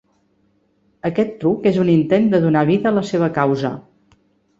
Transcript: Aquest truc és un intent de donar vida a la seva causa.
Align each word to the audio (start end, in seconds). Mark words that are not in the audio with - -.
Aquest 1.09 1.35
truc 1.43 1.67
és 1.71 1.77
un 1.83 1.91
intent 1.95 2.25
de 2.31 2.39
donar 2.47 2.63
vida 2.71 2.89
a 2.91 2.95
la 2.99 3.05
seva 3.11 3.29
causa. 3.37 3.73